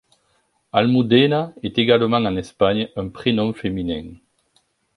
Almudena 0.71 1.53
est 1.61 1.77
également, 1.77 2.17
en 2.17 2.35
Espagne, 2.35 2.89
un 2.95 3.09
prénom 3.09 3.53
féminin. 3.53 4.15